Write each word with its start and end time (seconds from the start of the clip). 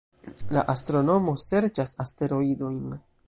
La 0.55 0.63
astronomo 0.75 1.35
serĉas 1.43 1.93
asteroidojn 2.07 2.83